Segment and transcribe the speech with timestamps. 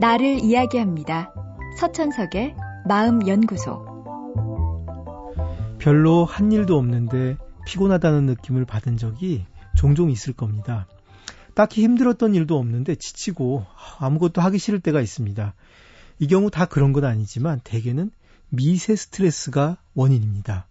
[0.00, 1.30] 나를 이야기합니다.
[1.76, 2.56] 서천석의
[2.88, 3.90] 마음연구소.
[5.78, 7.36] 별로 한 일도 없는데
[7.66, 9.44] 피곤하다는 느낌을 받은 적이
[9.76, 10.88] 종종 있을 겁니다.
[11.54, 13.66] 딱히 힘들었던 일도 없는데 지치고
[13.98, 15.52] 아무것도 하기 싫을 때가 있습니다.
[16.20, 18.10] 이 경우 다 그런 건 아니지만 대개는
[18.48, 20.66] 미세 스트레스가 원인입니다.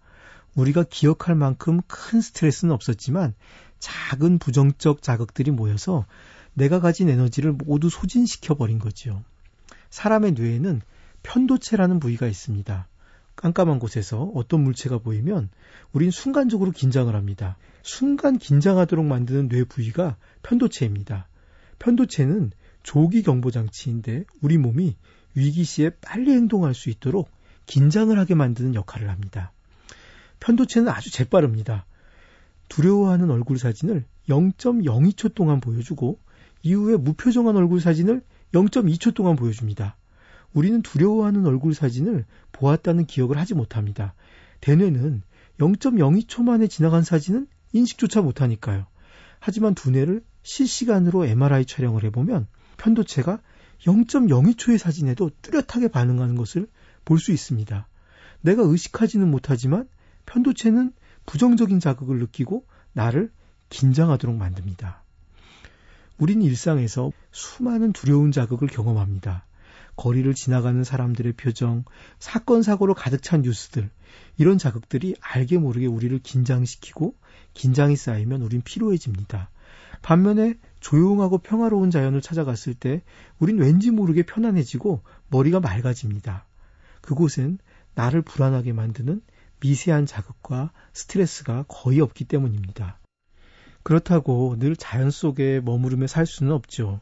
[0.56, 3.36] 우리가 기억할 만큼 큰 스트레스는 없었지만
[3.78, 6.06] 작은 부정적 자극들이 모여서
[6.60, 9.24] 내가 가진 에너지를 모두 소진시켜 버린 거지요.
[9.90, 10.82] 사람의 뇌에는
[11.24, 12.88] 편도체라는 부위가 있습니다.
[13.38, 15.50] 깜깜한 곳에서 어떤 물체가 보이면
[15.94, 17.58] 우린 순간적으로 긴장을 합니다.
[17.82, 21.30] 순간 긴장하도록 만드는 뇌 부위가 편도체입니다.
[21.80, 22.52] 편도체는
[22.84, 24.98] 조기 경보 장치인데 우리 몸이
[25.36, 27.30] 위기 시에 빨리 행동할 수 있도록
[27.68, 29.54] 긴장을 하게 만드는 역할을 합니다.
[30.42, 31.86] 편도체는 아주 재빠릅니다.
[32.68, 36.20] 두려워하는 얼굴 사진을 0.02초 동안 보여주고
[36.62, 38.22] 이후에 무표정한 얼굴 사진을
[38.54, 39.96] 0.2초 동안 보여줍니다.
[40.54, 44.14] 우리는 두려워하는 얼굴 사진을 보았다는 기억을 하지 못합니다.
[44.62, 45.22] 대뇌는
[45.60, 48.88] 0.02초 만에 지나간 사진은 인식조차 못하니까요.
[49.40, 53.40] 하지만 두뇌를 실시간으로 MRI 촬영을 해보면 편도체가
[53.86, 56.68] 0.02초의 사진에도 뚜렷하게 반응하는 것을
[57.06, 57.88] 볼 수 있습니다.
[58.42, 59.88] 내가 의식하지는 못하지만
[60.26, 60.94] 편도체는
[61.26, 63.32] 부정적인 자극을 느끼고 나를
[63.70, 65.04] 긴장하도록 만듭니다.
[66.20, 69.46] 우린 일상에서 수많은 두려운 자극을 경험합니다.
[69.96, 71.84] 거리를 지나가는 사람들의 표정,
[72.20, 73.90] 사건, 사고로 가득 찬 뉴스들,
[74.38, 77.16] 이런 자극들이 알게 모르게 우리를 긴장시키고
[77.54, 79.50] 긴장이 쌓이면 우린 피로해집니다.
[80.02, 83.02] 반면에 조용하고 평화로운 자연을 찾아갔을 때
[83.40, 86.46] 우린 왠지 모르게 편안해지고 머리가 맑아집니다.
[87.02, 87.60] 그곳엔
[87.96, 89.22] 나를 불안하게 만드는
[89.62, 92.99] 미세한 자극과 스트레스가 거의 없기 때문입니다.
[93.84, 97.00] 그렇다고 늘 자연 속에 머무르며 살 수는 없죠.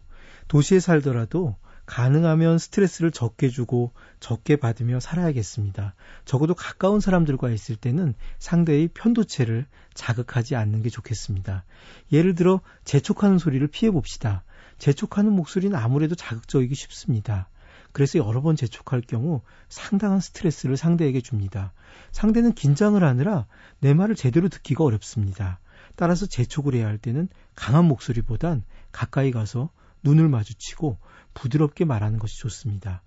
[0.47, 5.95] 도시에 살더라도 가능하면 스트레스를 적게 주고 적게 받으며 살아야겠습니다.
[6.25, 11.63] 적어도 가까운 사람들과 있을 때는 상대의 편도체를 자극하지 않는 게 좋겠습니다.
[12.11, 14.43] 예를 들어 재촉하는 소리를 피해 봅시다.
[14.77, 17.49] 재촉하는 목소리는 아무래도 자극적이기 쉽습니다.
[17.93, 21.73] 그래서 여러 번 재촉할 경우 상당한 스트레스를 상대에게 줍니다.
[22.11, 23.47] 상대는 긴장을 하느라
[23.79, 25.59] 내 말을 제대로 듣기가 어렵습니다.
[25.97, 29.71] 따라서 재촉을 해야 할 때는 강한 목소리보단 가까이 가서
[30.03, 30.97] 눈을 마주치고
[31.33, 33.01] 부드럽게 말하는 것이 좋습니다.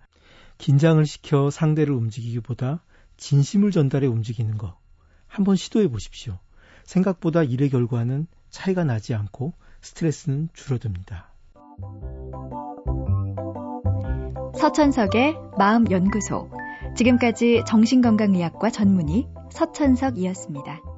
[0.58, 2.82] 긴장을 시켜 상대를 움직이기보다
[3.16, 4.76] 진심을 전달해 움직이는 것.
[5.28, 6.38] 한번 시도해 보십시오.
[6.84, 11.32] 생각보다 일의 결과는 차이가 나지 않고 스트레스는 줄어듭니다.
[14.58, 16.50] 서천석의 마음연구소.
[16.96, 20.89] 지금까지 정신건강의학과 전문의 서천석이었습니다.